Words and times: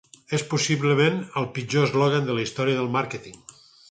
És 0.35 0.43
possiblement 0.53 1.19
el 1.41 1.45
pitjor 1.59 1.85
eslògan 1.89 2.25
en 2.29 2.35
la 2.39 2.47
història 2.47 2.79
del 2.79 2.93
màrqueting. 2.99 3.37